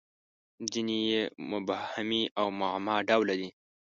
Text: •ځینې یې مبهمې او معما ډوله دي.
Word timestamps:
•ځینې 0.71 0.97
یې 1.11 1.21
مبهمې 1.49 2.23
او 2.39 2.47
معما 2.59 2.95
ډوله 3.09 3.35
دي. 3.39 3.49